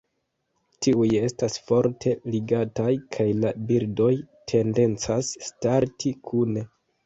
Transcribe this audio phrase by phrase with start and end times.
[0.85, 4.11] Tiuj estas forte ligataj kaj la birdoj
[4.55, 6.69] tendencas starti kune.